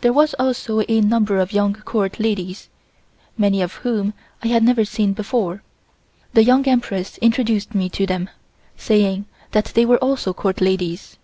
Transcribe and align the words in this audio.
There 0.00 0.14
was 0.14 0.32
also 0.38 0.80
a 0.88 1.02
number 1.02 1.36
of 1.38 1.52
young 1.52 1.74
Court 1.74 2.18
ladies, 2.18 2.70
many 3.36 3.60
of 3.60 3.74
whom 3.84 4.14
I 4.42 4.46
had 4.48 4.62
never 4.64 4.86
seen 4.86 5.12
before. 5.12 5.62
The 6.32 6.42
Young 6.42 6.66
Empress 6.66 7.18
introduced 7.18 7.74
me 7.74 7.90
to 7.90 8.06
them, 8.06 8.30
saying 8.78 9.26
that 9.50 9.66
they 9.74 9.84
were 9.84 9.98
also 9.98 10.32
Court 10.32 10.62
ladies. 10.62 11.18